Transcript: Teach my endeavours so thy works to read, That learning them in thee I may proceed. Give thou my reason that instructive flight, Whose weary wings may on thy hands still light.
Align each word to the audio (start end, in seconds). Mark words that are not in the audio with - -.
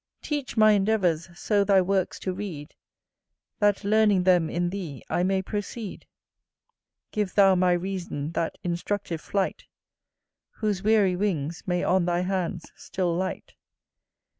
Teach 0.23 0.57
my 0.57 0.71
endeavours 0.71 1.29
so 1.37 1.63
thy 1.63 1.79
works 1.79 2.17
to 2.21 2.33
read, 2.33 2.73
That 3.59 3.83
learning 3.83 4.23
them 4.23 4.49
in 4.49 4.71
thee 4.71 5.03
I 5.11 5.21
may 5.21 5.43
proceed. 5.43 6.07
Give 7.11 7.35
thou 7.35 7.53
my 7.53 7.73
reason 7.73 8.31
that 8.31 8.57
instructive 8.63 9.21
flight, 9.21 9.65
Whose 10.53 10.81
weary 10.81 11.15
wings 11.15 11.61
may 11.67 11.83
on 11.83 12.05
thy 12.05 12.21
hands 12.21 12.71
still 12.75 13.15
light. 13.15 13.53